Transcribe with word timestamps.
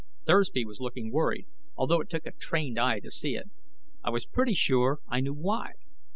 Thursby 0.25 0.65
was 0.65 0.79
looking 0.79 1.11
worried, 1.11 1.45
although 1.77 2.01
it 2.01 2.09
took 2.09 2.25
a 2.25 2.31
trained 2.31 2.79
eye 2.79 2.99
to 3.01 3.11
see 3.11 3.35
it. 3.35 3.51
I 4.03 4.09
was 4.09 4.25
pretty 4.25 4.55
sure 4.55 4.97
I 5.07 5.19
knew 5.19 5.35
why. 5.35 5.73